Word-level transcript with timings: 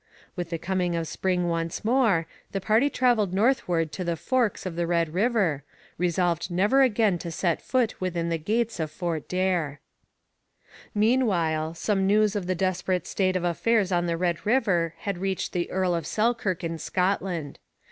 With 0.35 0.49
the 0.49 0.57
coming 0.57 0.95
of 0.95 1.07
spring 1.07 1.47
once 1.47 1.85
more, 1.85 2.25
the 2.53 2.59
party 2.59 2.89
travelled 2.89 3.35
northward 3.35 3.91
to 3.91 4.03
'the 4.03 4.15
Forks' 4.15 4.65
of 4.65 4.75
the 4.75 4.87
Red 4.87 5.13
River, 5.13 5.63
resolved 5.99 6.49
never 6.49 6.81
again 6.81 7.19
to 7.19 7.29
set 7.29 7.61
foot 7.61 8.01
within 8.01 8.29
the 8.29 8.39
gates 8.39 8.79
of 8.79 8.89
Fort 8.89 9.29
Daer. 9.29 9.79
Meanwhile, 10.95 11.75
some 11.75 12.07
news 12.07 12.35
of 12.35 12.47
the 12.47 12.55
desperate 12.55 13.05
state 13.05 13.35
of 13.35 13.43
affairs 13.43 13.91
on 13.91 14.07
the 14.07 14.17
Red 14.17 14.43
River 14.43 14.95
had 15.01 15.19
reached 15.19 15.53
the 15.53 15.69
Earl 15.69 15.93
of 15.93 16.07
Selkirk 16.07 16.63
in 16.63 16.79
Scotland. 16.79 17.59